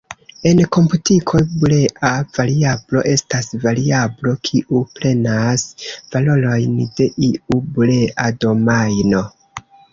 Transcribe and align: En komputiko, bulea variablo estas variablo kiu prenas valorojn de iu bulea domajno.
En 0.51 0.59
komputiko, 0.75 1.41
bulea 1.63 2.13
variablo 2.37 3.03
estas 3.11 3.53
variablo 3.67 4.35
kiu 4.49 4.83
prenas 4.97 5.69
valorojn 6.17 6.77
de 6.99 7.11
iu 7.31 7.63
bulea 7.79 8.29
domajno. 8.43 9.27